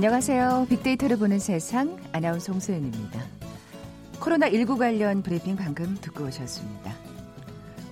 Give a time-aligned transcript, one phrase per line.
[0.00, 0.66] 안녕하세요.
[0.70, 3.22] 빅데이터를 보는 세상 아나운서 홍소연입니다.
[4.18, 6.94] 코로나19 관련 브리핑 방금 듣고 오셨습니다.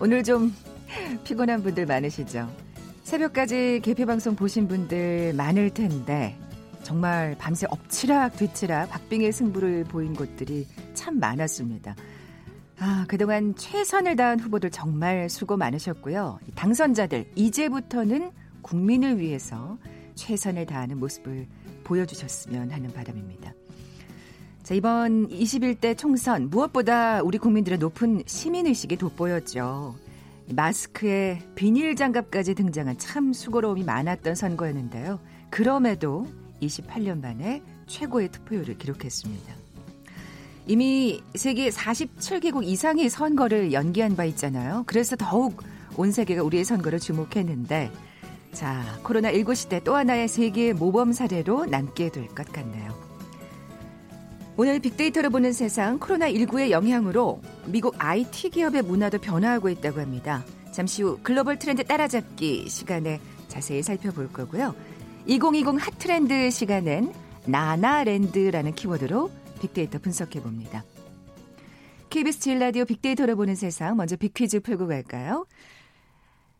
[0.00, 0.54] 오늘 좀
[1.24, 2.50] 피곤한 분들 많으시죠?
[3.02, 6.34] 새벽까지 개표 방송 보신 분들 많을 텐데
[6.82, 11.94] 정말 밤새 엎치락 뒤치락 박빙의 승부를 보인 곳들이 참 많았습니다.
[12.78, 16.38] 아, 그동안 최선을 다한 후보들 정말 수고 많으셨고요.
[16.54, 18.30] 당선자들, 이제부터는
[18.62, 19.76] 국민을 위해서
[20.14, 21.46] 최선을 다하는 모습을
[21.88, 23.52] 보여주셨으면 하는 바람입니다.
[24.62, 29.96] 자, 이번 21대 총선 무엇보다 우리 국민들의 높은 시민의식이 돋보였죠.
[30.50, 35.18] 마스크에 비닐 장갑까지 등장한 참 수고로움이 많았던 선거였는데요.
[35.50, 36.26] 그럼에도
[36.60, 39.54] 28년 만에 최고의 투표율을 기록했습니다.
[40.66, 44.84] 이미 세계 47개국 이상의 선거를 연기한 바 있잖아요.
[44.86, 45.62] 그래서 더욱
[45.96, 47.90] 온 세계가 우리의 선거를 주목했는데
[48.52, 52.96] 자, 코로나19 시대 또 하나의 세계의 모범 사례로 남게 될 것 같네요.
[54.56, 60.44] 오늘 빅데이터를 보는 세상 코로나19의 영향으로 미국 IT 기업의 문화도 변화하고 있다고 합니다.
[60.72, 64.74] 잠시 후 글로벌 트렌드 따라잡기 시간에 자세히 살펴볼 거고요.
[65.26, 67.12] 2020 핫트렌드 시간엔
[67.46, 70.84] 나나랜드라는 키워드로 빅데이터 분석해 봅니다.
[72.10, 75.46] KBS 제일라디오 빅데이터를 보는 세상 먼저 빅퀴즈 풀고 갈까요?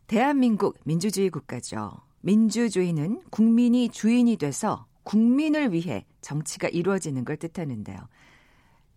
[0.09, 1.91] 대한민국 민주주의 국가죠.
[2.21, 7.99] 민주주의는 국민이 주인이 돼서 국민을 위해 정치가 이루어지는 걸 뜻하는데요.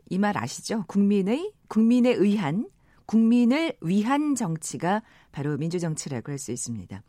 [0.09, 0.85] 이 말 아시죠?
[0.89, 2.67] 국민의, 국민에 의한,
[3.05, 7.03] 국민을 위한 정치가 바로 민주정치라고 할 수 있습니다.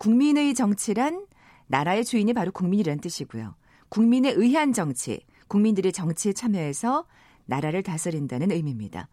[0.00, 1.24] 국민의 정치란
[1.68, 3.54] 나라의 주인이 바로 국민이라는 뜻이고요.
[3.88, 7.06] 국민에 의한 정치, 국민들이 정치에 참여해서
[7.46, 9.08] 나라를 다스린다는 의미입니다.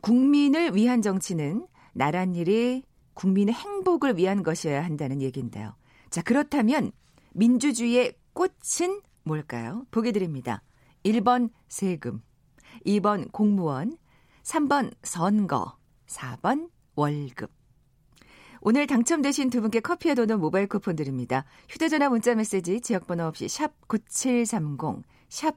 [0.00, 2.84] 국민을 위한 정치는 나란 일이
[3.14, 5.74] 국민의 행복을 위한 것이어야 한다는 얘기인데요.
[6.10, 6.92] 자, 그렇다면
[7.32, 9.86] 민주주의의 꽃은 뭘까요?
[9.90, 10.62] 보기 드립니다.
[11.04, 12.22] 1번 세금,
[12.86, 13.96] 2번 공무원,
[14.42, 17.50] 3번 선거, 4번 월급.
[18.60, 21.44] 오늘 당첨되신 두 분께 커피와 도넛 모바일 쿠폰 드립니다.
[21.68, 25.56] 휴대전화 문자 메시지 지역번호 없이 샵 9730, 샵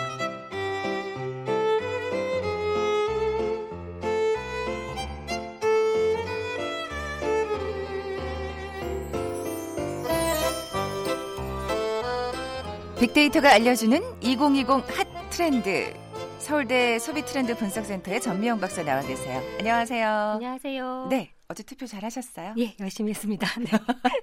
[13.01, 15.91] 빅데이터가 알려주는 2020 핫 트렌드.
[16.37, 19.41] 서울대 소비 트렌드 분석센터의 전미영 박사 나와 계세요.
[19.57, 20.07] 안녕하세요.
[20.35, 21.07] 안녕하세요.
[21.09, 21.31] 네.
[21.47, 22.53] 어제 투표 잘 하셨어요?
[22.59, 23.47] 예, 열심히 했습니다.
[23.59, 23.71] 네.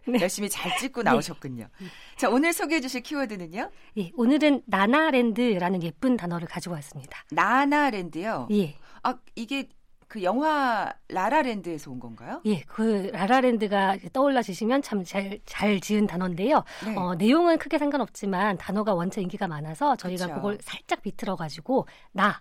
[0.06, 0.21] 네.
[0.21, 1.67] 열심히 잘 찍고 나오셨군요.
[1.81, 1.87] 네.
[2.17, 3.69] 자, 오늘 소개해 주실 키워드는요?
[3.99, 7.25] 예, 오늘은 나나랜드라는 예쁜 단어를 가지고 왔습니다.
[7.33, 8.47] 나나랜드요?
[8.53, 8.77] 예.
[9.03, 9.69] 아, 이게
[10.08, 12.41] 그 영화 라라랜드에서 온 건가요?
[12.46, 16.64] 예, 그 라라랜드가 떠올라지시면 참 잘 잘 지은 단어인데요.
[16.84, 16.96] 네.
[16.96, 20.34] 어, 내용은 크게 상관없지만 단어가 원체 인기가 많아서 저희가 그쵸.
[20.36, 22.41] 그걸 살짝 비틀어 가지고 나,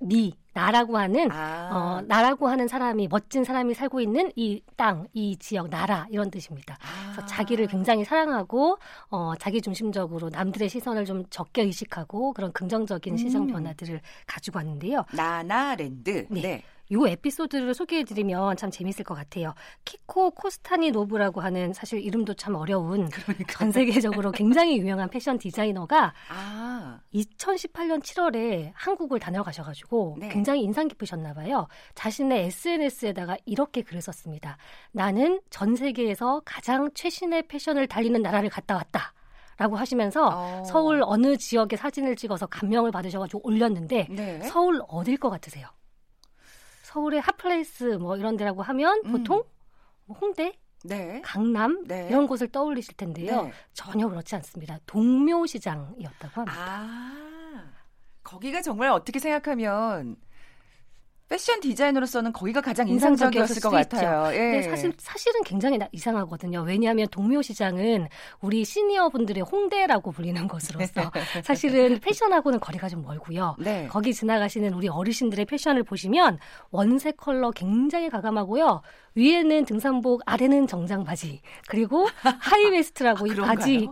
[0.00, 1.70] 니, 나라고 하는 아.
[1.72, 6.78] 어, 나라고 하는 사람이 멋진 사람이 살고 있는 이 땅, 이 지역, 나라 이런 뜻입니다.
[6.80, 7.12] 아.
[7.12, 8.78] 그래서 자기를 굉장히 사랑하고
[9.10, 13.16] 어, 자기 중심적으로 남들의 시선을 좀 적게 의식하고 그런 긍정적인 음.
[13.18, 15.04] 시장 변화들을 가지고 왔는데요.
[15.12, 16.26] 나나랜드.
[16.30, 16.40] 네.
[16.40, 16.62] 네.
[16.92, 19.54] 요 에피소드를 소개해드리면 참 재밌을 것 같아요.
[19.84, 23.56] 키코 코스타니 노브라고 하는 사실 이름도 참 어려운 그러니까요.
[23.58, 27.00] 전 세계적으로 굉장히 유명한 패션 디자이너가 아.
[27.14, 30.28] 2018년 7월에 한국을 다녀가셔가지고 네.
[30.28, 31.66] 굉장히 인상 깊으셨나 봐요.
[31.94, 34.56] 자신의 SNS에다가 이렇게 글을 썼습니다.
[34.92, 39.12] 나는 전 세계에서 가장 최신의 패션을 달리는 나라를 갔다 왔다.
[39.58, 40.64] 라고 하시면서 어.
[40.64, 44.40] 서울 어느 지역의 사진을 찍어서 감명을 받으셔가지고 올렸는데 네.
[44.40, 45.68] 서울 어딜 것 같으세요?
[46.92, 49.12] 서울의 hot place 뭐 이런 데라고 하면 음.
[49.12, 49.42] 보통
[50.04, 51.22] 뭐 홍대, 네.
[51.24, 52.06] 강남 네.
[52.08, 53.44] 이런 곳을 떠올리실 텐데요.
[53.44, 53.52] 네.
[53.72, 54.78] 전혀 그렇지 않습니다.
[54.84, 56.58] 동묘시장이었다고 합니다.
[56.58, 57.70] 아,
[58.22, 60.16] 거기가 정말 어떻게 생각하면
[61.32, 64.30] 패션 디자이너로서는 거기가 가장 인상적이었을 것 같아요.
[64.34, 64.38] 예.
[64.38, 66.60] 근데 사실 사실은 굉장히 이상하거든요.
[66.60, 68.08] 왜냐하면 동묘 시장은
[68.42, 71.10] 우리 시니어 분들의 홍대라고 불리는 곳으로서
[71.42, 73.56] 사실은 패션하고는 거리가 좀 멀고요.
[73.58, 73.86] 네.
[73.88, 76.38] 거기 지나가시는 우리 어르신들의 패션을 보시면
[76.70, 78.82] 원색 컬러 굉장히 과감하고요.
[79.14, 82.08] 위에는 등산복, 아래는 정장 바지, 그리고
[82.40, 83.88] high waist라고 아, 이 바지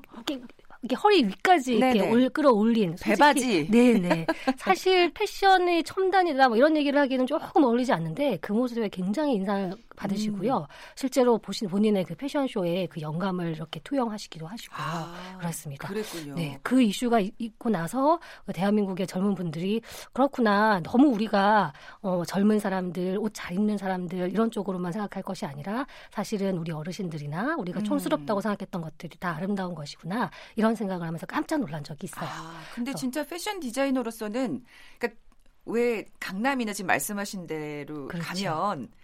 [0.83, 3.71] 이게 허리 위까지 이렇게 올, 끌어올린 배바지.
[3.71, 4.27] 네네.
[4.57, 10.59] 사실 패션의 첨단이다 뭐 이런 얘기를 하기는 조금 어울리지 않는데 그 모습에 굉장히 인상을 받으시고요.
[10.59, 10.65] 음.
[10.97, 14.79] 실제로 보신 본인의 그 패션쇼에 그 영감을 이렇게 투영하시기도 하시고요.
[14.81, 15.89] 아, 그렇습니다.
[15.89, 16.35] 그랬군요.
[16.35, 18.19] 네, 그 이슈가 있고 나서
[18.53, 19.81] 대한민국의 젊은 분들이
[20.13, 20.81] 그렇구나.
[20.81, 26.59] 너무 우리가 어, 젊은 사람들, 옷 잘 입는 사람들 이런 쪽으로만 생각할 것이 아니라 사실은
[26.59, 28.43] 우리 어르신들이나 우리가 촌스럽다고 음.
[28.43, 30.31] 생각했던 것들이 다 아름다운 것이구나.
[30.57, 32.29] 이런 생각을 하면서 깜짝 놀란 적이 있어요.
[32.29, 34.65] 아, 근데 진짜 패션 디자이너로서는
[34.99, 35.21] 그러니까
[35.67, 38.45] 왜 강남이나 지금 말씀하신 대로 그렇죠.
[38.45, 39.00] 가면 그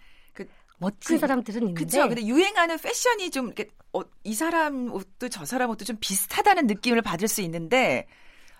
[0.77, 2.07] 멋진 그, 사람들은 있는데 그렇죠.
[2.07, 7.01] 근데 유행하는 패션이 좀 이렇게 어, 이 사람 옷도 저 사람 옷도 좀 비슷하다는 느낌을
[7.01, 8.07] 받을 수 있는데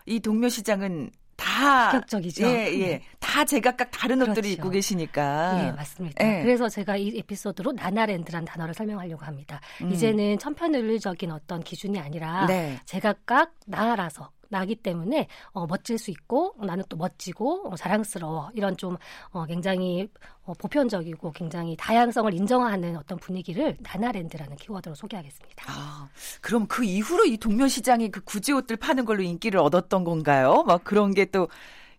[0.05, 2.47] 이 동묘 시장은 다 파격적이죠.
[2.47, 2.87] 예, 예.
[2.87, 3.01] 네.
[3.19, 4.31] 다 제각각 다른 그렇죠.
[4.31, 5.67] 옷들을 입고 계시니까.
[5.67, 6.25] 예, 맞습니다.
[6.25, 6.41] 예.
[6.41, 9.61] 그래서 제가 이 에피소드로 나나랜드란 단어를 설명하려고 합니다.
[9.81, 9.91] 음.
[9.91, 12.79] 이제는 천편일률적인 어떤 기준이 아니라 네.
[12.85, 18.97] 제각각 나라서 나기 때문에 어, 멋질 수 있고 나는 또 멋지고 어, 자랑스러워 이런 좀
[19.31, 20.09] 어, 굉장히
[20.43, 25.65] 어, 보편적이고 굉장히 다양성을 인정하는 어떤 분위기를 나나랜드라는 키워드로 소개하겠습니다.
[25.67, 26.07] 아,
[26.41, 30.63] 그럼 그 이후로 이 동묘 시장이 그 구지 옷들 파는 걸로 인기를 얻었던 건가요?
[30.65, 31.49] 막 그런 게또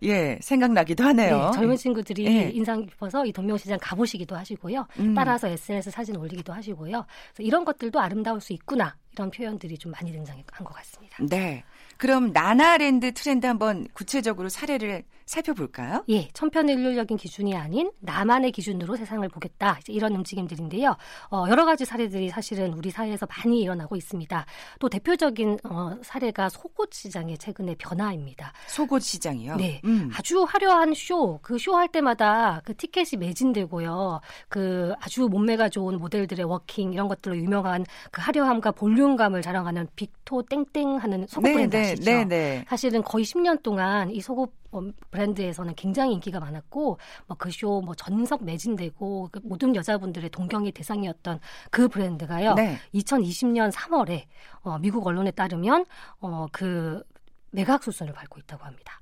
[0.04, 1.46] 예, 생각나기도 하네요.
[1.46, 2.50] 네, 젊은 친구들이 예.
[2.50, 4.86] 인상 깊어서 이 동묘시장 가보시기도 하시고요.
[5.00, 5.14] 음.
[5.14, 7.04] 따라서 SNS 사진 올리기도 하시고요.
[7.38, 8.94] 이런 것들도 아름다울 수 있구나.
[9.12, 11.16] 이런 표현들이 좀 많이 등장한 것 같습니다.
[11.28, 11.64] 네.
[11.98, 16.04] 그럼 나나랜드 트렌드 한번 구체적으로 사례를 살펴볼까요?
[16.08, 19.78] 예, 천편일률적인 기준이 아닌 나만의 기준으로 세상을 보겠다.
[19.88, 20.96] 이런 움직임들인데요.
[21.30, 24.46] 어, 여러 가지 사례들이 사실은 우리 사회에서 많이 일어나고 있습니다.
[24.80, 28.52] 또 대표적인 어, 사례가 속옷 시장의 최근의 변화입니다.
[28.66, 29.56] 속옷 시장이요?
[29.56, 30.10] 네, 음.
[30.16, 34.20] 아주 화려한 쇼, 그 쇼 할 때마다 그 티켓이 매진되고요.
[34.48, 40.96] 그 아주 몸매가 좋은 모델들의 워킹 이런 것들로 유명한 그 화려함과 볼륨감을 자랑하는 빅토 땡땡
[40.96, 42.10] 하는 속옷 네, 브랜드 네, 아시죠?
[42.10, 42.64] 네, 네.
[42.68, 44.67] 사실은 거의 10년 동안 이 속옷 어,
[45.10, 52.54] 브랜드에서는 굉장히 인기가 많았고 뭐그쇼 뭐 전석 매진되고 그 모든 여자분들의 동경의 대상이었던 그 브랜드가요.
[52.54, 52.78] 네.
[52.94, 54.24] 2020년 3월에
[54.62, 55.86] 어, 미국 언론에 따르면
[56.20, 57.02] 어, 그
[57.50, 59.00] 매각 수순을 밟고 있다고 합니다.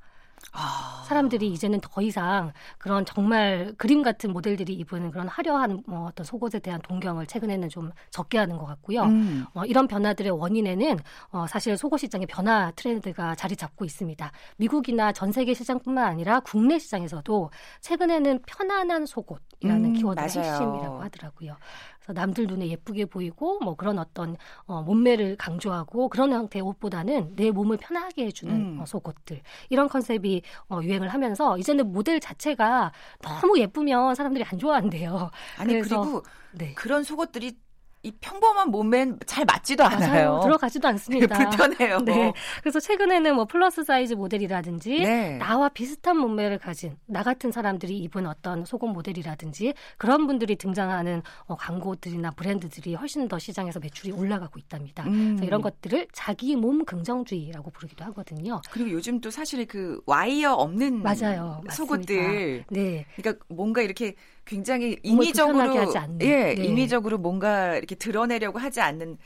[0.53, 1.03] 아.
[1.07, 6.59] 사람들이 이제는 더 이상 그런 정말 그림 같은 모델들이 입은 그런 화려한 뭐 어떤 속옷에
[6.59, 9.03] 대한 동경을 최근에는 좀 적게 하는 것 같고요.
[9.03, 9.45] 음.
[9.55, 10.99] 어, 이런 변화들의 원인에는
[11.31, 14.33] 어, 사실 속옷 시장의 변화 트렌드가 자리 잡고 있습니다.
[14.57, 17.51] 미국이나 전 세계 시장뿐만 아니라 국내 시장에서도
[17.81, 21.57] 최근에는 편안한 속옷이라는 음, 키워드가 핵심이라고 하더라고요.
[22.07, 24.37] 그래서 남들 눈에 예쁘게 보이고 뭐 그런 어떤
[24.67, 28.81] 어, 몸매를 강조하고 그런 형태의 옷보다는 내 몸을 편하게 해주는 음.
[28.81, 35.31] 어, 속옷들 이런 컨셉이 어, 유행을 하면서 이제는 모델 자체가 너무 예쁘면 사람들이 안 좋아한대요.
[35.59, 36.23] 아니 그리고
[36.53, 36.73] 네.
[36.75, 37.57] 그런 속옷들이
[38.03, 40.31] 이 평범한 몸매는 잘 맞지도 않아요.
[40.31, 40.41] 맞아요.
[40.43, 41.37] 들어가지도 않습니다.
[41.51, 41.99] 불편해요.
[42.01, 42.33] 네.
[42.61, 45.37] 그래서 최근에는 뭐 plus size 모델이라든지 네.
[45.39, 51.57] 나와 비슷한 몸매를 가진 나 같은 사람들이 입은 어떤 속옷 모델이라든지 그런 분들이 등장하는 어,
[51.57, 55.03] 광고들이나 브랜드들이 훨씬 더 시장에서 매출이 올라가고 있답니다.
[55.05, 55.31] 음.
[55.35, 58.61] 그래서 이런 것들을 자기 몸 긍정주의라고 부르기도 하거든요.
[58.71, 61.61] 그리고 요즘 또 사실 그 와이어 없는 맞아요.
[61.71, 62.17] 속옷들.
[62.17, 62.67] 맞습니다.
[62.71, 63.07] 네.
[63.17, 64.15] 그러니까 뭔가 이렇게
[64.47, 66.65] 굉장히 인위적으로 예, 네.
[66.65, 69.19] 인위적으로 뭔가 이렇게 드러내려고 하지 않는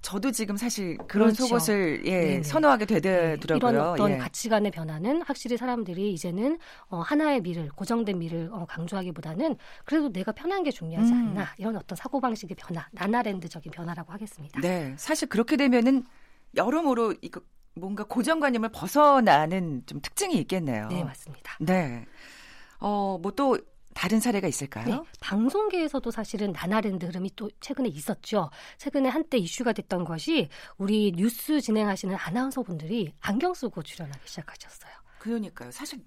[0.00, 1.46] 저도 지금 사실 그런 그렇죠.
[1.46, 2.42] 속옷을 예, 네네.
[2.42, 3.56] 선호하게 되더라고요.
[3.56, 4.16] 이런 어떤 예.
[4.16, 6.58] 가치관의 변화는 확실히 사람들이 이제는
[6.88, 11.18] 어, 하나의 미를 고정된 미를 어, 강조하기보다는 그래도 내가 편한 게 중요하지 음.
[11.18, 14.60] 않나 이런 어떤 사고 방식의 변화, 나나랜드적인 변화라고 하겠습니다.
[14.60, 16.04] 네, 사실 그렇게 되면은
[16.56, 17.42] 여러모로 이거
[17.74, 20.88] 뭔가 고정관념을 벗어나는 좀 특징이 있겠네요.
[20.88, 21.56] 네, 맞습니다.
[21.60, 22.06] 네.
[22.78, 23.58] 어, 뭐 또
[23.94, 24.86] 다른 사례가 있을까요?
[24.86, 28.50] 네, 방송계에서도 사실은 나나랜드 흐름이 또 최근에 있었죠.
[28.78, 34.92] 최근에 한때 이슈가 됐던 것이 우리 뉴스 진행하시는 아나운서분들이 안경 쓰고 출연하기 시작하셨어요.
[35.18, 35.70] 그러니까요.
[35.70, 36.00] 사실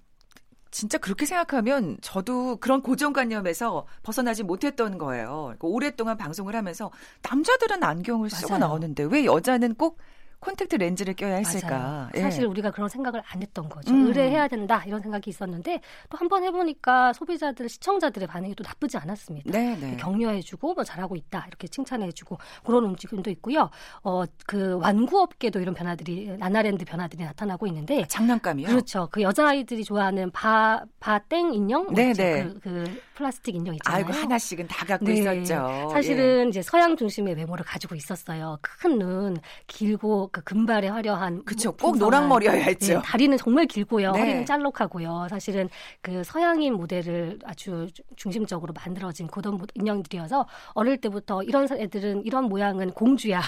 [0.70, 5.42] 진짜 그렇게 생각하면 저도 그런 고정관념에서 벗어나지 못했던 거예요.
[5.44, 6.90] 그러니까 오랫동안 방송을 하면서
[7.22, 8.60] 남자들은 안경을 쓰고 맞아요.
[8.60, 9.98] 나오는데 왜 여자는 꼭
[10.44, 12.10] 콘택트 렌즈를 껴야 했을까?
[12.16, 12.20] 예.
[12.20, 13.92] 사실 우리가 그런 생각을 안 했던 거죠.
[13.94, 14.06] 음.
[14.06, 19.50] 의뢰해야 된다 이런 생각이 있었는데 또 한 번 해보니까 소비자들, 시청자들의 반응이 또 나쁘지 않았습니다.
[19.52, 19.96] 네, 네.
[19.98, 23.70] 격려해주고 뭐 잘하고 있다 이렇게 칭찬해주고 그런 움직임도 있고요.
[24.02, 28.66] 어 그 완구업계도 이런 변화들이 나나랜드 변화들이 나타나고 있는데 아, 장난감이요?
[28.68, 29.08] 그렇죠.
[29.10, 32.44] 그 여자아이들이 좋아하는 바 바땡 인형, 네, 네.
[32.44, 34.04] 그, 그 플라스틱 인형 있잖아요.
[34.04, 35.14] 아이고 하나씩은 다 갖고 네.
[35.14, 35.88] 있었죠.
[35.92, 36.48] 사실은 예.
[36.48, 38.58] 이제 서양 중심의 외모를 가지고 있었어요.
[38.60, 39.36] 큰 눈,
[39.66, 41.70] 길고 그 금발의 화려한 그렇죠.
[41.76, 42.94] 꼭 노랑 머리여야 했죠.
[42.94, 44.10] 네, 다리는 정말 길고요.
[44.10, 44.18] 네.
[44.18, 45.28] 허리는 짤록하고요.
[45.30, 45.68] 사실은
[46.02, 47.86] 그 서양인 모델을 아주
[48.16, 53.40] 중심적으로 만들어진 고던 인형들이어서 어릴 때부터 이런 애들은 이런 모양은 공주야.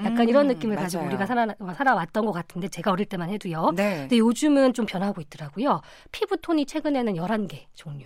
[0.00, 0.84] 약간 음, 이런 느낌을 맞아요.
[0.84, 3.72] 가지고 우리가 살아 살아왔던 것 같은데 제가 어릴 때만 해도요.
[3.74, 4.00] 네.
[4.00, 5.80] 근데 요즘은 좀 변하고 있더라고요.
[6.12, 8.04] 피부 톤이 최근에는 11개 종류.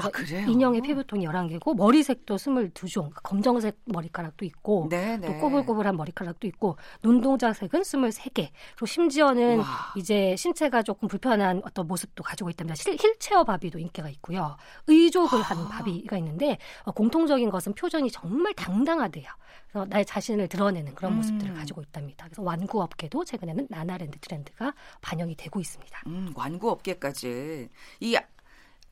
[0.00, 2.94] 그래서 아, 인형의 피부톤이 11개고 머리색도 22종.
[2.94, 5.26] 그러니까 검정색 머리카락도 있고 네네.
[5.26, 5.38] 또 네.
[5.38, 8.50] 꼬불꼬불한 머리카락도 있고 눈동자색은 23개.
[8.74, 9.66] 그리고 심지어는 와.
[9.96, 12.74] 이제 신체가 조금 불편한 어떤 모습도 가지고 있답니다.
[12.76, 14.56] 힐체어 바비도 인기가 있고요.
[14.86, 15.42] 의족을 아.
[15.42, 19.26] 하는 바비가 있는데 어, 공통적인 것은 표정이 정말 당당하대요.
[19.68, 21.56] 그래서 나의 자신을 드러내는 그런 모습들을 음.
[21.56, 22.26] 가지고 있답니다.
[22.26, 26.02] 그래서 완구 업계도 최근에는 나나랜드 트렌드가 반영이 되고 있습니다.
[26.06, 27.68] 음, 완구 업계까지
[28.00, 28.18] 이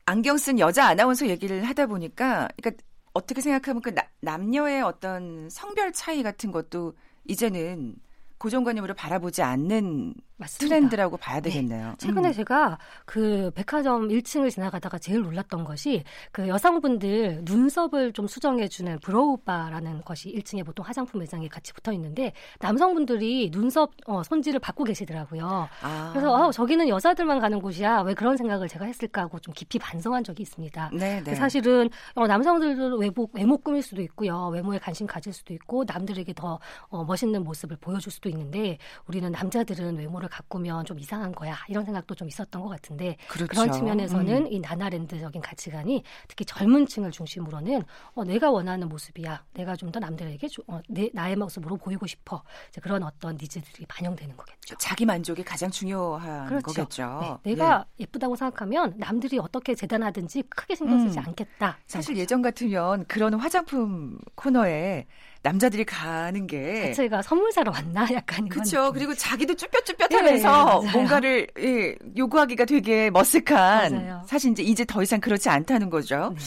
[0.05, 5.91] 안경 쓴 여자 아나운서 얘기를 하다 보니까 그러니까 어떻게 생각하면 그 나, 남녀의 어떤 성별
[5.91, 6.93] 차이 같은 것도
[7.25, 7.95] 이제는
[8.37, 10.75] 고정관념으로 바라보지 않는 맞습니다.
[10.75, 11.49] 트렌드라고 봐야 네.
[11.49, 11.89] 되겠네요.
[11.89, 11.95] 네.
[11.97, 12.33] 최근에 음.
[12.33, 20.33] 제가 그 백화점 1층을 지나가다가 제일 놀랐던 것이 그 여성분들 눈썹을 좀 수정해주는 브로우바라는 것이
[20.33, 25.69] 1층에 보통 화장품 매장에 같이 붙어 있는데 남성분들이 눈썹 어, 손질을 받고 계시더라고요.
[25.81, 26.09] 아.
[26.11, 28.01] 그래서 아, 저기는 여자들만 가는 곳이야.
[28.01, 30.89] 왜 그런 생각을 제가 했을까 하고 좀 깊이 반성한 적이 있습니다.
[30.93, 31.35] 네, 네.
[31.35, 34.47] 사실은 어, 남성들도 외모, 외모 꾸밀 수도 있고요.
[34.47, 39.97] 외모에 관심 가질 수도 있고 남들에게 더 어, 멋있는 모습을 보여줄 수도 있는데 우리는 남자들은
[39.97, 43.47] 외모를 가꾸면 좀 이상한 거야 이런 생각도 좀 있었던 것 같은데 그렇죠.
[43.47, 44.51] 그런 측면에서는 음.
[44.51, 47.83] 이 나나랜드적인 가치관이 특히 젊은 층을 중심으로는
[48.15, 52.41] 어, 내가 원하는 모습이야 내가 좀 더 남들에게 어, 내, 나의 모습으로 보이고 싶어
[52.81, 54.75] 그런 어떤 니즈들이 반영되는 거겠죠.
[54.77, 56.65] 자기 만족이 가장 중요한 그렇죠.
[56.65, 57.39] 거겠죠.
[57.43, 57.51] 네.
[57.51, 58.03] 내가 예.
[58.03, 61.25] 예쁘다고 생각하면 남들이 어떻게 재단하든지 크게 신경 쓰지 음.
[61.27, 61.77] 않겠다.
[61.85, 65.05] 사실 예전 같으면 그런 화장품 코너에
[65.43, 68.91] 남자들이 가는 게 자체가 선물 사러 왔나 약간 그렇죠.
[68.93, 73.45] 그리고 자기도 쭈뼛쭈뼛하면서 네, 뭔가를 예, 요구하기가 되게 머쓱한
[73.91, 74.23] 맞아요.
[74.27, 76.33] 사실 이제 이제 더 이상 그렇지 않다는 거죠.
[76.37, 76.43] 네.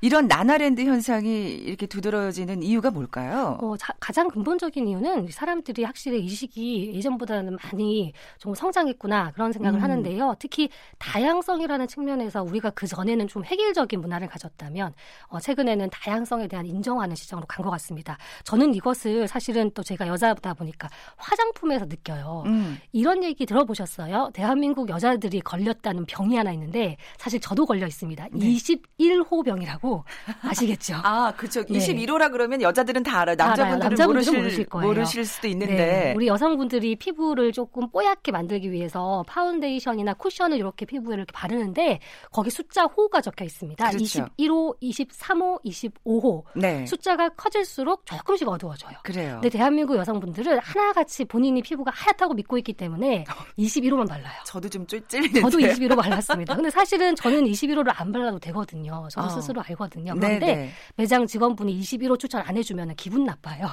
[0.00, 3.58] 이런 나나랜드 현상이 이렇게 두드러지는 이유가 뭘까요?
[3.60, 9.80] 어, 자, 가장 근본적인 이유는 사람들이 확실히 이 시기 예전보다는 많이 좀 성장했구나 그런 생각을
[9.80, 9.82] 음.
[9.82, 10.36] 하는데요.
[10.38, 14.94] 특히 다양성이라는 측면에서 우리가 그 전에는 좀 획일적인 문화를 가졌다면
[15.28, 18.16] 어, 최근에는 다양성에 대한 인정하는 시장으로 간 것 같습니다.
[18.44, 22.44] 저는 이것을 사실은 또 제가 여자다 보니까 화장품에서 느껴요.
[22.46, 22.78] 음.
[22.92, 24.30] 이런 얘기 들어보셨어요?
[24.32, 28.28] 대한민국 여자들이 걸렸다는 병이 하나 있는데 사실 저도 걸려 있습니다.
[28.32, 28.38] 네.
[28.38, 29.87] 21호 병이라고.
[29.88, 30.04] 있다고
[30.42, 30.96] 아시겠죠?
[31.02, 31.64] 아, 그렇죠.
[31.64, 31.78] 네.
[31.78, 33.36] 21호라 그러면 여자들은 다 알아요.
[33.36, 34.86] 남자분들은 다 모르실, 모르실, 거예요.
[34.86, 35.74] 모르실 수도 있는데.
[35.74, 36.12] 네.
[36.14, 42.84] 우리 여성분들이 피부를 조금 뽀얗게 만들기 위해서 파운데이션이나 쿠션을 이렇게 피부에 이렇게 바르는데 거기 숫자
[42.84, 43.90] 호가 적혀 있습니다.
[43.90, 44.26] 그렇죠.
[44.38, 46.42] 21호, 23호, 25호.
[46.54, 46.86] 네.
[46.86, 48.98] 숫자가 커질수록 조금씩 어두워져요.
[49.02, 49.34] 그래요.
[49.34, 53.24] 근데 대한민국 여성분들은 하나같이 본인이 피부가 하얗다고 믿고 있기 때문에
[53.58, 54.34] 21호만 발라요.
[54.44, 55.40] 저도 좀 찔리는데.
[55.40, 56.54] 저도 21호 발랐습니다.
[56.54, 59.08] 근데 사실은 저는 21호를 안 발라도 되거든요.
[59.10, 59.30] 저도 어.
[59.30, 60.14] 스스로 알고 되거든요.
[60.14, 60.70] 그런데 네네.
[60.96, 63.68] 매장 직원분이 21호 추천 안 해주면 기분 나빠요.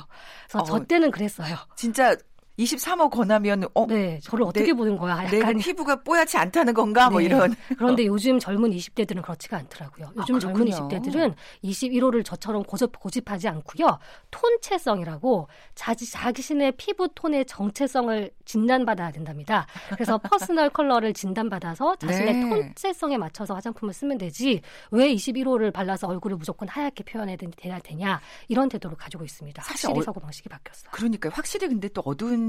[0.47, 1.57] 그래서 어, 저 때는 그랬어요.
[1.75, 2.15] 진짜
[2.57, 5.23] 23호 권하면 어, 네, 저를 어떻게 내, 보는 거야?
[5.25, 7.09] 약간 피부가 뽀얗지 않다는 건가?
[7.09, 7.27] 뭐 네.
[7.27, 7.55] 뭐 이런.
[7.77, 10.11] 그런데 요즘 젊은 20대들은 그렇지가 않더라고요.
[10.17, 11.33] 요즘 아, 젊은 20대들은
[11.63, 13.99] 21호를 저처럼 고집, 고집하지 않고요.
[14.31, 19.67] 톤체성이라고 자기 자신의 피부 톤의 정체성을 진단받아야 된답니다.
[19.89, 22.49] 그래서 personal color를 진단받아서 자신의 네.
[22.49, 27.37] 톤체성에 맞춰서 화장품을 쓰면 되지 왜 21호를 발라서 얼굴을 무조건 하얗게 표현해야
[27.83, 29.61] 되냐 이런 태도를 가지고 있습니다.
[29.63, 30.91] 사실 확실히 어, 사고 방식이 바뀌었어요.
[30.91, 32.44] 그러니까 확실히 근데 또 어두운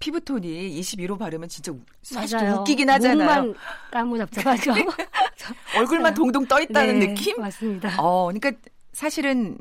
[0.00, 3.42] 피부톤이 21호 바르면 진짜 사실 좀 웃기긴 하잖아요.
[3.42, 3.54] 몸만
[3.90, 4.72] 까무잡잡하죠.
[5.76, 7.40] 얼굴만 동동 떠 있다는 네, 느낌?
[7.40, 8.02] 맞습니다.
[8.02, 8.52] 어, 그러니까
[8.92, 9.58] 사실은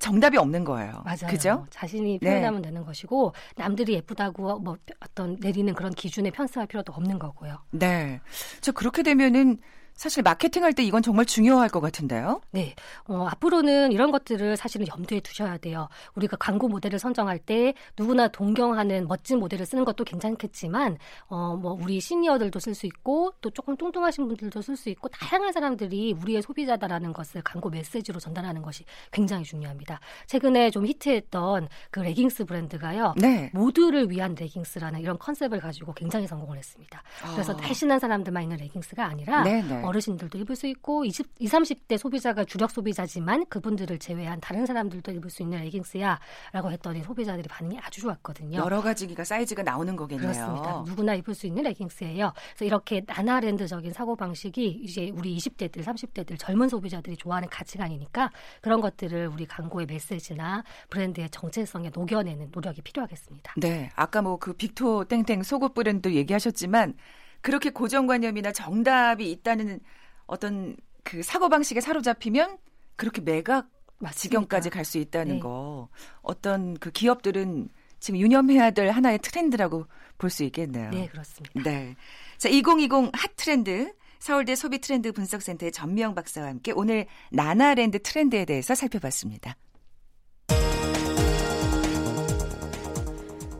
[0.00, 1.02] 정답이 없는 거예요.
[1.04, 1.26] 맞아요.
[1.28, 1.66] 그죠?
[1.70, 2.30] 자신이 네.
[2.30, 2.68] 표현하면 네.
[2.68, 7.58] 되는 것이고 남들이 예쁘다고 뭐 어떤 내리는 그런 기준에 편승할 필요도 없는 거고요.
[7.70, 8.20] 네.
[8.62, 9.58] 저 그렇게 되면은
[9.94, 12.40] 사실 마케팅할 때 이건 정말 중요할 것 같은데요.
[12.50, 12.74] 네.
[13.04, 15.88] 어, 앞으로는 이런 것들을 사실은 염두에 두셔야 돼요.
[16.14, 22.00] 우리가 광고 모델을 선정할 때 누구나 동경하는 멋진 모델을 쓰는 것도 괜찮겠지만 어, 뭐 우리
[22.00, 27.12] 시니어들도 쓸 수 있고 또 조금 뚱뚱하신 분들도 쓸 수 있고 다양한 사람들이 우리의 소비자다라는
[27.12, 30.00] 것을 광고 메시지로 전달하는 것이 굉장히 중요합니다.
[30.26, 33.14] 최근에 좀 히트했던 그 레깅스 브랜드가요.
[33.16, 33.50] 네.
[33.52, 37.02] 모두를 위한 레깅스라는 이런 컨셉을 가지고 굉장히 성공을 했습니다.
[37.32, 37.56] 그래서 아.
[37.56, 39.81] 날씬한 사람들만 있는 레깅스가 아니라 네 네.
[39.82, 39.86] 네.
[39.88, 45.30] 어르신들도 입을 수 있고 20, 20, 30대 소비자가 주력 소비자지만 그분들을 제외한 다른 사람들도 입을
[45.30, 48.58] 수 있는 레깅스야라고 했더니 소비자들이 반응이 아주 좋았거든요.
[48.58, 50.32] 여러 가지가 사이즈가 나오는 거겠네요.
[50.32, 50.82] 그렇습니다.
[50.86, 52.32] 누구나 입을 수 있는 레깅스예요.
[52.50, 59.28] 그래서 이렇게 나나랜드적인 사고 방식이 이제 우리 20대들, 30대들 젊은 소비자들이 좋아하는 가치관이니까 그런 것들을
[59.28, 63.54] 우리 광고의 메시지나 브랜드의 정체성에 녹여내는 노력이 필요하겠습니다.
[63.56, 66.94] 네, 아까 뭐 그 빅토 땡땡 속옷 브랜드 얘기하셨지만
[67.42, 69.80] 그렇게 고정관념이나 정답이 있다는
[70.26, 72.58] 어떤 그 사고방식에 사로잡히면
[72.96, 73.68] 그렇게 매각.
[74.14, 75.40] 지경까지 갈 수 있다는 네.
[75.40, 75.88] 거.
[76.22, 77.68] 어떤 그 기업들은
[78.00, 79.86] 지금 유념해야 될 하나의 트렌드라고
[80.18, 80.90] 볼 수 있겠네요.
[80.90, 81.62] 네, 그렇습니다.
[81.62, 81.94] 네.
[82.36, 88.74] 자, 2020 핫 트렌드 서울대 소비 트렌드 분석센터의 전미영 박사와 함께 오늘 나나랜드 트렌드에 대해서
[88.74, 89.56] 살펴봤습니다.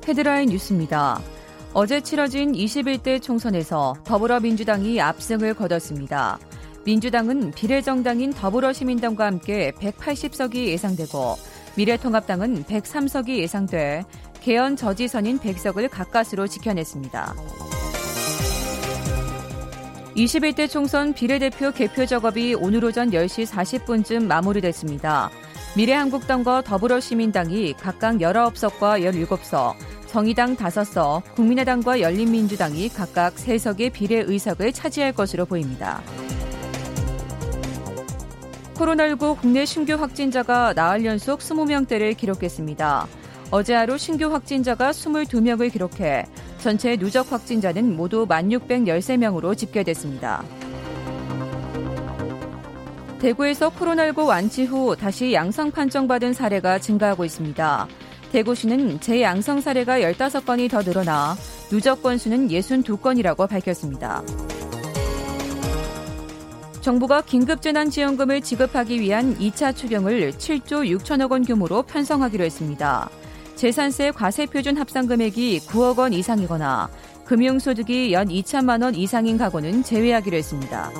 [0.08, 1.20] 헤드라인 뉴스입니다.
[1.74, 6.38] 어제 치러진 21대 총선에서 더불어민주당이 압승을 거뒀습니다.
[6.84, 11.36] 민주당은 비례정당인 더불어시민당과 함께 180석이 예상되고
[11.76, 14.04] 미래통합당은 103석이 예상돼
[14.42, 17.34] 개헌 저지선인 100석을 가까스로 지켜냈습니다.
[20.14, 25.30] 21대 총선 비례대표 개표 작업이 오늘 오전 10시 40분쯤 마무리됐습니다.
[25.74, 29.74] 미래한국당과 더불어시민당이 각각 19석과 17석,
[30.12, 36.02] 정의당 5석, 국민의당과 열린민주당이 각각 3석의 비례 의석을 차지할 것으로 보입니다.
[38.74, 43.06] 코로나19 국내 신규 확진자가 나흘 연속 20명대를 기록했습니다.
[43.50, 46.26] 어제 하루 신규 확진자가 22명을 기록해
[46.58, 50.44] 전체 누적 확진자는 모두 1,613명으로 집계됐습니다.
[53.18, 57.88] 대구에서 코로나19 완치 후 다시 양성 판정받은 사례가 증가하고 있습니다.
[58.32, 61.36] 대구시는 재양성 사례가 15건이 더 늘어나
[61.68, 64.22] 누적 건수는 62건이라고 밝혔습니다.
[66.80, 73.08] 정부가 긴급재난지원금을 지급하기 위한 2차 추경을 7조 6천억 원 규모로 편성하기로 했습니다.
[73.54, 76.88] 재산세 과세표준 합산 금액이 9억 원 이상이거나
[77.26, 80.90] 금융소득이 연 2천만 원 이상인 가구는 제외하기로 했습니다.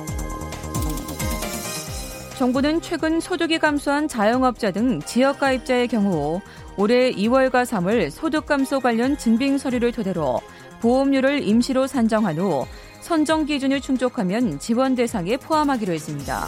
[2.37, 6.41] 정부는 최근 소득이 감소한 자영업자 등 지역가입자의 경우
[6.77, 10.41] 올해 2월과 3월 소득 감소 관련 증빙 서류를 토대로
[10.81, 12.65] 보험료를 임시로 산정한 후
[13.01, 16.47] 선정 기준을 충족하면 지원 대상에 포함하기로 했습니다.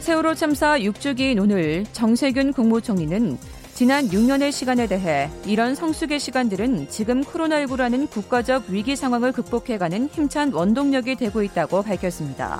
[0.00, 3.38] 세월호 참사 6주기인 오늘 정세균 국무총리는
[3.74, 11.16] 지난 6년의 시간에 대해 이런 성숙의 시간들은 지금 코로나19라는 국가적 위기 상황을 극복해가는 힘찬 원동력이
[11.16, 12.58] 되고 있다고 밝혔습니다.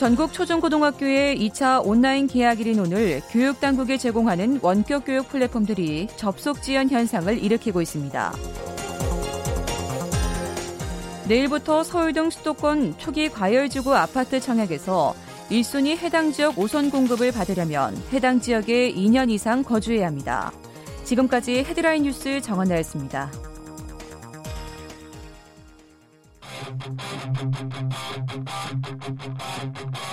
[0.00, 7.82] 전국 초중고등학교의 2차 온라인 개학일인 오늘 교육당국이 제공하는 원격 교육 플랫폼들이 접속 지연 현상을 일으키고
[7.82, 8.32] 있습니다.
[11.28, 15.14] 내일부터 서울 등 수도권 초기 과열지구 아파트 청약에서
[15.50, 20.50] 1순위 해당 지역 5선 공급을 받으려면 해당 지역에 2년 이상 거주해야 합니다.
[21.04, 23.49] 지금까지 헤드라인 뉴스 정원나였습니다.
[26.82, 27.00] Thank
[29.94, 30.09] you.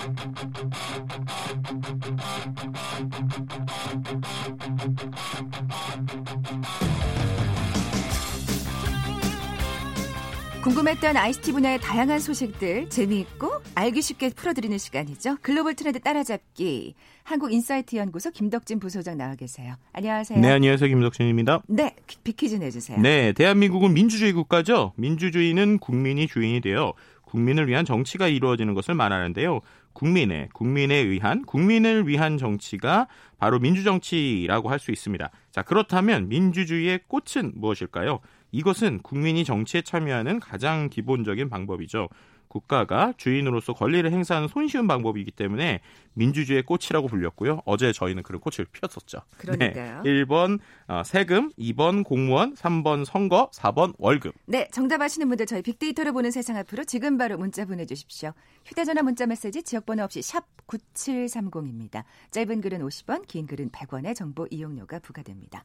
[10.68, 15.38] 궁금했던 ICT 분야의 다양한 소식들 재미있고 알기 쉽게 풀어드리는 시간이죠.
[15.42, 16.94] 글로벌 트렌드 따라잡기.
[17.24, 19.76] 한국인사이트 연구소 김덕진 부소장 나와 계세요.
[19.94, 20.38] 안녕하세요.
[20.42, 20.90] 네, 안녕하세요.
[20.90, 21.62] 김덕진입니다.
[21.68, 23.00] 네, 비키즈 내주세요.
[23.00, 24.92] 네, 대한민국은 민주주의 국가죠.
[24.98, 29.62] 민주주의는 국민이 주인이 되어 국민을 위한 정치가 이루어지는 것을 말하는데요.
[29.94, 35.32] 국민의, 국민에 의한, 국민을 위한 정치가 바로 민주정치라고 할 수 있습니다.
[35.52, 38.20] 자, 그렇다면 민주주의의 꽃은 무엇일까요?
[38.52, 42.10] 이것은 국민이 정치에 참여하는 가장 기본적인 방법이죠.
[42.48, 45.82] 국가가 주인으로서 권리를 행사하는 손쉬운 방법이기 때문에
[46.14, 47.62] 민주주의의 꽃이라고 불렸고요.
[47.66, 49.22] 어제 저희는 그런 꽃을 피웠었죠.
[49.38, 50.02] 그러니까요.
[50.04, 50.10] 네.
[50.10, 54.34] 1번 어, 세금, 2번 공무원, 3번 선거, 4번 월급.
[54.46, 58.34] 네, 정답 아시는 분들 저희 빅데이터를 보는 세상 앞으로 지금 바로 문자 보내주십시오.
[58.66, 62.04] 휴대전화 문자 메시지 지역번호 없이 샵 9730입니다.
[62.32, 65.64] 짧은 글은 50원, 긴 글은 100원의 정보 이용료가 부과됩니다.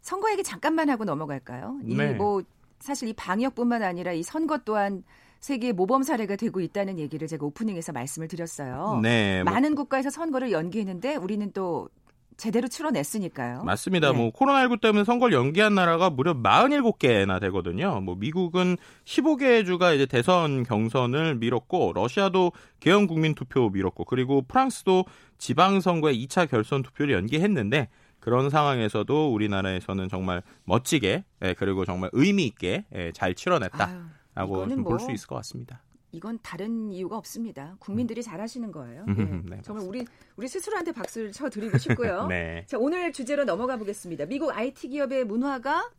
[0.00, 1.80] 선거 얘기 잠깐만 하고 넘어갈까요?
[1.82, 2.12] 네.
[2.12, 2.42] 이뭐
[2.78, 5.02] 사실 이 방역뿐만 아니라 이 선거 또한
[5.40, 9.00] 세계 모범 사례가 되고 있다는 얘기를 제가 오프닝에서 말씀을 드렸어요.
[9.02, 9.42] 네.
[9.42, 9.52] 뭐.
[9.52, 11.88] 많은 국가에서 선거를 연기했는데 우리는 또
[12.36, 13.64] 제대로 치러냈으니까요.
[13.64, 14.12] 맞습니다.
[14.12, 14.16] 네.
[14.16, 18.00] 뭐 코로나19 때문에 선거를 연기한 나라가 무려 47개나 되거든요.
[18.00, 25.04] 뭐 미국은 15개 주가 이제 대선 경선을 미뤘고 러시아도 개헌 국민 투표 미뤘고 그리고 프랑스도
[25.36, 27.88] 지방 선거의 2차 결선 투표를 연기했는데
[28.28, 35.14] 그런 상황에서도 우리나라에서는 정말 멋지게 예, 그리고 정말 의미 있게 예, 잘 치러냈다라고 볼수 뭐
[35.14, 35.82] 있을 것 같습니다.
[36.12, 37.76] 이건 다른 이유가 없습니다.
[37.78, 39.06] 국민들이 잘하시는 거예요.
[39.08, 39.56] 음, 네.
[39.56, 40.04] 네, 정말 우리
[40.36, 42.26] 우리 스스로한테 박수를 쳐드리고 싶고요.
[42.28, 42.64] 네.
[42.66, 44.26] 자 오늘 주제로 넘어가 보겠습니다.
[44.26, 45.90] 미국 IT 기업의 문화가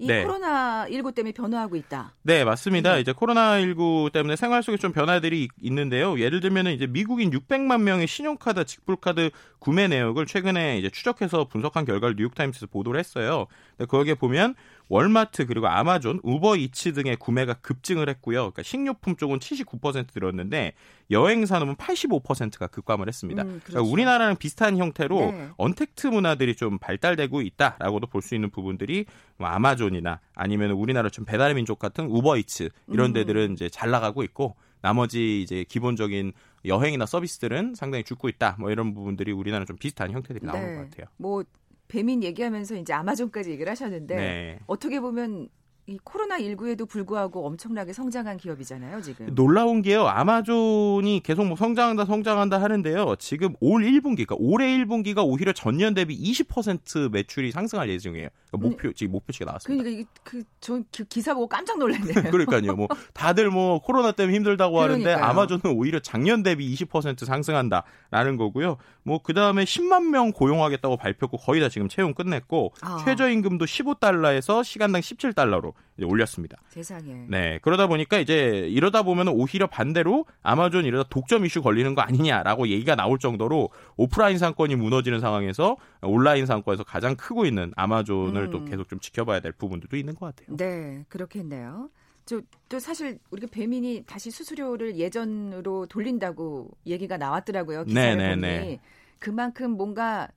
[0.00, 0.22] 이 네.
[0.24, 2.14] 코로나 19 때문에 변화하고 있다.
[2.22, 2.94] 네, 맞습니다.
[2.94, 3.00] 네.
[3.02, 6.18] 이제 코로나 19 때문에 생활 속에 좀 변화들이 있- 있는데요.
[6.18, 12.16] 예를 들면 이제 미국인 600만 명의 신용카드, 직불카드 구매 내역을 최근에 이제 추적해서 분석한 결과를
[12.16, 13.46] 뉴욕타임스에서 보도를 했어요.
[13.76, 14.54] 근데 거기에 보면
[14.90, 18.38] 월마트 그리고 아마존, 우버이츠 등의 구매가 급증을 했고요.
[18.40, 20.72] 그러니까 식료품 쪽은 79% 늘었는데
[21.12, 23.42] 여행 산업은 85%가 급감을 했습니다.
[23.42, 23.72] 음, 그러니까 그렇죠.
[23.78, 25.48] 그러니까 우리나라랑 비슷한 형태로 네.
[25.56, 29.06] 언택트 문화들이 좀 발달되고 있다라고도 볼 수 있는 부분들이
[29.38, 33.12] 뭐 아마존이나 아니면 우리나라 좀 배달의 민족 같은 우버이츠 이런 음.
[33.14, 36.32] 데들은 이제 잘 나가고 있고 나머지 이제 기본적인
[36.66, 38.56] 여행이나 서비스들은 상당히 죽고 있다.
[38.58, 40.76] 뭐 이런 부분들이 우리나라 좀 비슷한 형태들이 나오는 네.
[40.76, 41.06] 것 같아요.
[41.16, 41.42] 뭐
[41.90, 44.58] 배민 얘기하면서 이제 아마존까지 얘기를 하셨는데 네.
[44.66, 45.48] 어떻게 보면
[45.90, 49.34] 이 코로나 19에도 불구하고 엄청나게 성장한 기업이잖아요, 지금.
[49.34, 50.06] 놀라운 게요.
[50.06, 53.16] 아마존이 계속 뭐 성장한다, 성장한다 하는데요.
[53.18, 58.28] 지금 올 1분기, 그러니까 올해 1분기가 오히려 전년 대비 20% 매출이 상승할 예정이에요.
[58.50, 59.82] 그러니까 목표 음, 지금 목표치가 나왔습니다.
[59.82, 62.12] 그러니까 이게 그 저 기사 보고 깜짝 놀랐네요.
[62.30, 62.76] 그러니까요.
[62.76, 65.14] 뭐 다들 뭐 코로나 때문에 힘들다고 그러니까요.
[65.16, 68.76] 하는데 아마존은 오히려 작년 대비 20% 상승한다라는 거고요.
[69.02, 73.02] 뭐 그 다음에 10만 명 고용하겠다고 발표했고 거의 다 지금 채용 끝냈고 아.
[73.04, 76.56] 최저임금도 15달러에서 시간당 17달러로 이제 올렸습니다.
[76.68, 77.26] 세상에.
[77.28, 77.58] 네.
[77.62, 82.94] 그러다 보니까 이제 이러다 보면 오히려 반대로 아마존 이러다 독점 이슈 걸리는 거 아니냐라고 얘기가
[82.94, 88.50] 나올 정도로 오프라인 상권이 무너지는 상황에서 온라인 상권에서 가장 크고 있는 아마존을 음.
[88.50, 90.56] 또 계속 좀 지켜봐야 될 부분들도 있는 것 같아요.
[90.56, 91.04] 네.
[91.08, 91.90] 그렇겠네요.
[92.24, 97.84] 저, 또 사실 우리가 배민이 다시 수수료를 예전으로 돌린다고 얘기가 나왔더라고요.
[97.84, 98.58] 기사를 네네네.
[98.60, 98.80] 보니 네.
[99.18, 100.28] 그만큼 뭔가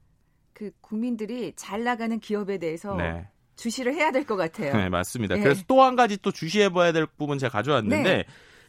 [0.53, 3.27] 그 국민들이 잘 나가는 기업에 대해서 네.
[3.55, 4.73] 주시를 해야 될 것 같아요.
[4.75, 5.35] 네, 맞습니다.
[5.35, 5.41] 네.
[5.41, 8.25] 그래서 또 한 가지 또 주시해봐야 될 부분 제가 가져왔는데 네.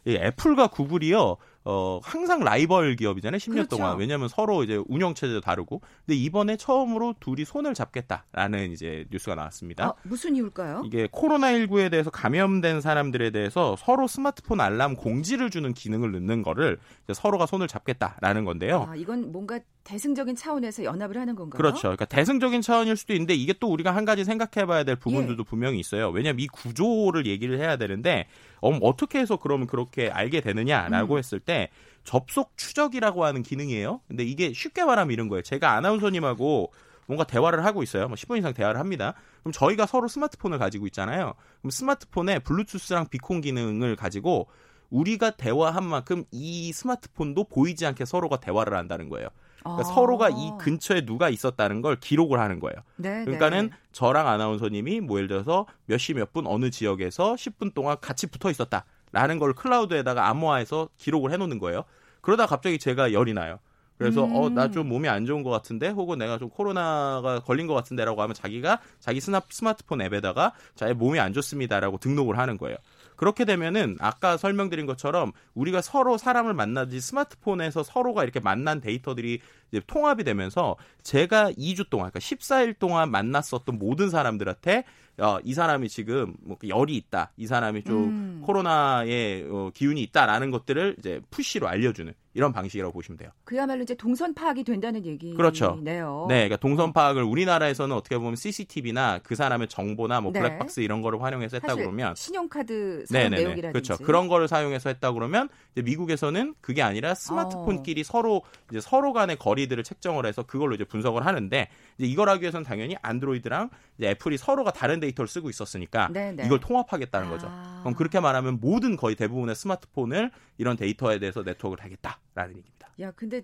[0.07, 1.37] 이 애플과 구글이요.
[1.67, 3.39] 어, 항상 라이벌 기업이잖아요.
[3.39, 3.77] 10년 그렇죠.
[3.77, 3.97] 동안.
[3.97, 5.81] 왜냐하면 서로 이제 운영 체제도 다르고.
[6.05, 9.85] 근데 이번에 처음으로 둘이 손을 잡겠다라는 이제 뉴스가 나왔습니다.
[9.85, 10.83] 아, 무슨 이유일까요?
[10.85, 16.77] 이게 코로나19에 대해서 감염된 사람들에 대해서 서로 스마트폰 알람 공지를 주는 기능을 넣는 거를
[17.11, 18.85] 서로가 손을 잡겠다라는 건데요.
[18.87, 21.57] 아, 이건 뭔가 대승적인 차원에서 연합을 하는 건가요?
[21.57, 21.81] 그렇죠.
[21.83, 25.43] 그러니까 대승적인 차원일 수도 있는데 이게 또 우리가 한 가지 생각해 봐야 될 부분들도 예.
[25.47, 26.09] 분명히 있어요.
[26.09, 28.27] 왜냐하면 이 구조를 얘기를 해야 되는데
[28.61, 31.17] 어, 어떻게 해서 그러면 그렇게 알게 되느냐라고 음.
[31.19, 31.69] 했을 때
[32.03, 34.01] 접속 추적이라고 하는 기능이에요.
[34.07, 35.43] 근데 이게 쉽게 말하면 이런 거예요.
[35.43, 36.73] 제가 아나운서님하고
[37.05, 38.07] 뭔가 대화를 하고 있어요.
[38.07, 39.13] 뭐 10분 이상 대화를 합니다.
[39.41, 41.35] 그럼 저희가 서로 스마트폰을 가지고 있잖아요.
[41.61, 44.47] 그럼 스마트폰에 블루투스랑 비콘 기능을 가지고
[44.89, 49.29] 우리가 대화한 만큼 이 스마트폰도 보이지 않게 서로가 대화를 한다는 거예요.
[49.65, 49.93] 그러니까 아.
[49.93, 52.75] 서로가 이 근처에 누가 있었다는 걸 기록을 하는 거예요.
[52.97, 53.75] 네, 그러니까는 네.
[53.91, 58.49] 저랑 아나운서님이 뭐 예를 들어서 몇 시 몇 분 어느 지역에서 10분 동안 같이 붙어
[58.51, 61.83] 있었다 라는 걸 클라우드에다가 암호화해서 기록을 해놓는 거예요.
[62.21, 63.59] 그러다 갑자기 제가 열이 나요.
[63.97, 64.35] 그래서 음.
[64.35, 68.33] 어나 좀 몸이 안 좋은 것 같은데 혹은 내가 좀 코로나가 걸린 것 같은데라고 하면
[68.33, 72.75] 자기가 자기 스마트폰 앱에다가 자기 몸이 안 좋습니다라고 등록을 하는 거예요.
[73.15, 79.81] 그렇게 되면은 아까 설명드린 것처럼 우리가 서로 사람을 만나지 스마트폰에서 서로가 이렇게 만난 데이터들이 이제
[79.85, 84.83] 통합이 되면서 제가 2주 동안 그러니까 14일 동안 만났었던 모든 사람들한테
[85.17, 87.31] 어, 이 사람이 지금 뭐 열이 있다.
[87.37, 88.41] 이 사람이 좀 음.
[88.43, 93.29] 코로나의 어, 기운이 있다라는 것들을 이제 푸시로 알려주는 이런 방식이라고 보시면 돼요.
[93.45, 95.37] 그야말로 이제 동선 파악이 된다는 얘기네요.
[95.37, 95.79] 그렇죠.
[95.81, 96.01] 네,
[96.35, 100.41] 그러니까 동선 파악을 우리나라에서는 어떻게 보면 CCTV나 그 사람의 정보나 뭐 네.
[100.41, 103.41] 블랙박스 이런 거를 활용해서 했다 그러면 신용카드 사용 네네네.
[103.41, 104.03] 내용이라든지 그렇죠.
[104.03, 108.03] 그런 거를 사용해서 했다 그러면 미국에서는 그게 아니라 스마트폰끼리 어.
[108.03, 112.41] 서로 이제 서로 간의 거리 들을 책정을 해서 그걸로 이제 분석을 하는데 이제 이걸 하기
[112.41, 113.69] 위해서는 당연히 안드로이드랑
[114.01, 116.45] 애플이 서로가 다른 데이터를 쓰고 있었으니까 네네.
[116.45, 117.47] 이걸 통합하겠다는 거죠.
[117.49, 117.79] 아.
[117.81, 122.89] 그럼 그렇게 말하면 모든 거의 대부분의 스마트폰을 이런 데이터에 대해서 네트워크를 하겠다라는 얘기입니다.
[122.99, 123.41] 야, 근데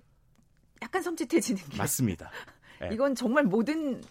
[0.82, 2.32] 약간 섬찟해지는 게 맞습니다.
[2.80, 2.90] 네.
[2.94, 4.02] 이건 정말 모든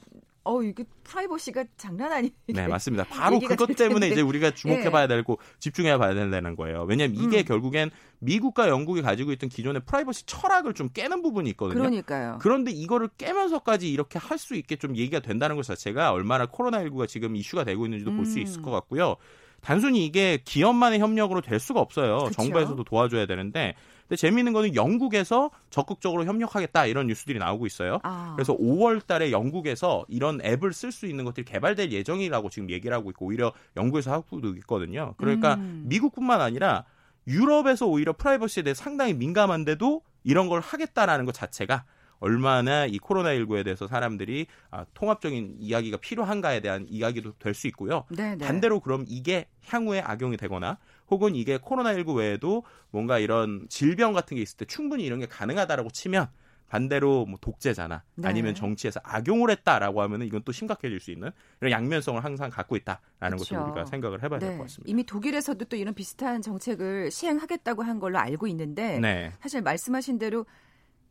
[0.42, 2.33] 어, 이게 프라이버시가 장난 아니에요.
[2.48, 3.05] 네, 맞습니다.
[3.05, 5.16] 바로 그것 때문에 이제 우리가 주목해봐야 네.
[5.16, 6.85] 되고 집중해봐야 된다는 거예요.
[6.88, 7.44] 왜냐하면 이게 음.
[7.44, 11.79] 결국엔 미국과 영국이 가지고 있던 기존의 프라이버시 철학을 좀 깨는 부분이 있거든요.
[11.79, 12.38] 그러니까요.
[12.40, 17.37] 그런데 이거를 깨면서까지 이렇게 할 수 있게 좀 얘기가 된다는 것 자체가 얼마나 코로나19가 지금
[17.37, 18.16] 이슈가 되고 있는지도 음.
[18.16, 19.16] 볼수 있을 것 같고요.
[19.61, 22.24] 단순히 이게 기업만의 협력으로 될 수가 없어요.
[22.24, 22.31] 그쵸?
[22.31, 23.74] 정부에서도 도와줘야 되는데
[24.11, 28.01] 근데 재미있는 거는 영국에서 적극적으로 협력하겠다 이런 뉴스들이 나오고 있어요.
[28.03, 28.33] 아.
[28.35, 33.11] 그래서 5월 달에 영국에서 이런 앱을 쓸 수 있는 것들이 개발될 예정이라고 지금 얘기를 하고
[33.11, 35.14] 있고 오히려 영국에서 하고 있거든요.
[35.16, 35.85] 그러니까 음.
[35.87, 36.85] 미국뿐만 아니라
[37.29, 41.85] 유럽에서 오히려 프라이버시에 대해 상당히 민감한데도 이런 걸 하겠다라는 것 자체가
[42.21, 48.05] 얼마나 이 코로나19에 대해서 사람들이 아, 통합적인 이야기가 필요한가에 대한 이야기도 될 수 있고요.
[48.09, 48.37] 네네.
[48.37, 48.47] 네.
[48.47, 50.79] 반대로 그럼 이게 향후에 악용이 되거나
[51.11, 55.91] 혹은 이게 코로나19 외에도 뭔가 이런 질병 같은 게 있을 때 충분히 이런 게 가능하다라고
[55.91, 56.29] 치면
[56.69, 58.29] 반대로 뭐 독재자나 네.
[58.29, 61.31] 아니면 정치에서 악용을 했다라고 하면은 이건 또 심각해질 수 있는
[61.61, 63.39] 이런 양면성을 항상 갖고 있다라는 그렇죠.
[63.39, 64.47] 것을 우리가 생각을 해봐야 네.
[64.47, 64.89] 될것 같습니다.
[64.89, 69.33] 이미 독일에서도 또 이런 비슷한 정책을 시행하겠다고 한 걸로 알고 있는데 네.
[69.41, 70.47] 사실 말씀하신 대로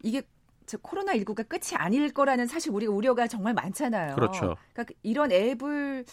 [0.02, 0.22] 이게
[0.78, 4.16] 코로나 19가 끝이 아닐 거라는 사실 우리 우려가 정말 많잖아요.
[4.16, 4.56] 그렇죠.
[4.74, 6.06] 그러니까 이런 앱을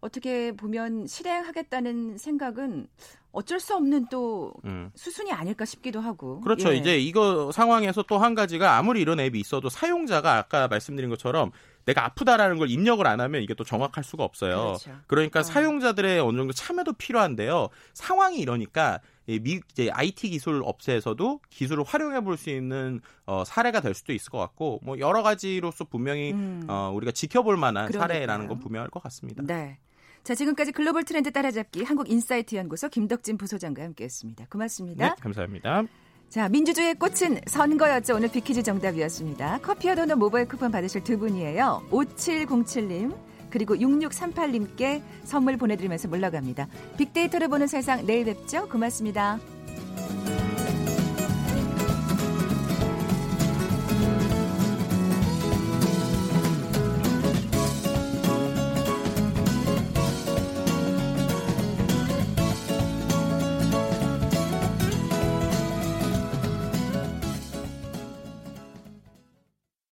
[0.00, 2.88] 어떻게 보면 실행하겠다는 생각은
[3.30, 4.90] 어쩔 수 없는 또 음.
[4.94, 6.40] 수순이 아닐까 싶기도 하고.
[6.40, 6.72] 그렇죠.
[6.72, 6.76] 예.
[6.76, 11.50] 이제 이거 상황에서 또 한 가지가 아무리 이런 앱이 있어도 사용자가 아까 말씀드린 것처럼
[11.86, 14.76] 내가 아프다라는 걸 입력을 안 하면 이게 또 정확할 수가 없어요.
[14.78, 14.90] 그렇죠.
[15.06, 15.42] 그러니까 어.
[15.42, 17.68] 사용자들의 어느 정도 참여도 필요한데요.
[17.94, 23.94] 상황이 이러니까 미 이제 IT 기술 업체에서도 기술을 활용해 볼 수 있는 어, 사례가 될
[23.94, 26.64] 수도 있을 것 같고 뭐 여러 가지로서 분명히 음.
[26.68, 28.00] 어, 우리가 지켜볼 만한 그러니까요.
[28.18, 29.42] 사례라는 건 분명할 것 같습니다.
[29.46, 29.78] 네.
[30.24, 34.46] 자, 지금까지 글로벌 트렌드 따라잡기 한국인사이트 연구소 김덕진 부소장과 함께했습니다.
[34.50, 35.08] 고맙습니다.
[35.08, 35.82] 네, 감사합니다.
[36.28, 38.14] 자, 민주주의의 꽃은 선거였죠.
[38.16, 39.58] 오늘 비키즈 정답이었습니다.
[39.58, 41.82] 커피와 도넛 모바일 쿠폰 받으실 두 분이에요.
[41.90, 43.14] 5707님,
[43.52, 46.66] 그리고 6638님께 선물 보내드리면서 물러갑니다.
[46.96, 48.66] 빅데이터를 보는 세상 내일 뵙죠.
[48.68, 49.38] 고맙습니다.